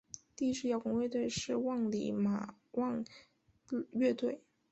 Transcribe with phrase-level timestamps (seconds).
[0.35, 3.05] 第一支摇滚乐队是万李马王
[3.91, 4.41] 乐队。